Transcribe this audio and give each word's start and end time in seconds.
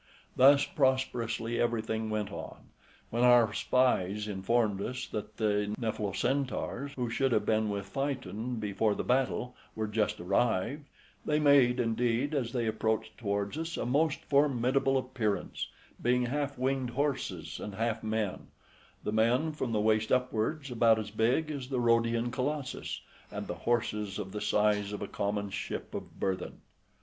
Thus 0.35 0.65
prosperously 0.65 1.61
everything 1.61 2.09
went 2.09 2.31
on, 2.31 2.69
when 3.11 3.23
our 3.23 3.53
spies 3.53 4.27
informed 4.27 4.81
us 4.81 5.05
that 5.05 5.37
the 5.37 5.75
Nephelocentaurs, 5.77 6.93
who 6.95 7.07
should 7.07 7.31
have 7.31 7.45
been 7.45 7.69
with 7.69 7.85
Phaeton 7.85 8.55
before 8.55 8.95
the 8.95 9.03
battle, 9.03 9.55
were 9.75 9.85
just 9.85 10.19
arrived: 10.19 10.85
they 11.23 11.39
made, 11.39 11.79
indeed, 11.79 12.33
as 12.33 12.51
they 12.51 12.65
approached 12.65 13.15
towards 13.19 13.59
us, 13.59 13.77
a 13.77 13.85
most 13.85 14.21
formidable 14.25 14.97
appearance, 14.97 15.67
being 16.01 16.25
half 16.25 16.57
winged 16.57 16.89
horses 16.89 17.59
and 17.59 17.75
half 17.75 18.01
men; 18.01 18.47
the 19.03 19.13
men 19.13 19.51
from 19.51 19.71
the 19.71 19.79
waist 19.81 20.11
upwards, 20.11 20.71
about 20.71 20.97
as 20.97 21.11
big 21.11 21.51
as 21.51 21.69
the 21.69 21.79
Rhodian 21.79 22.31
Colossus, 22.31 23.01
and 23.29 23.45
the 23.45 23.53
horses 23.53 24.17
of 24.17 24.31
the 24.31 24.41
size 24.41 24.93
of 24.93 25.03
a 25.03 25.07
common 25.07 25.51
ship 25.51 25.93
of 25.93 26.19
burthen. 26.19 26.61